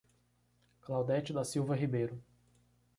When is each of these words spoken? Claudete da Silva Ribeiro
Claudete 0.81 1.31
da 1.31 1.43
Silva 1.45 1.75
Ribeiro 1.75 2.19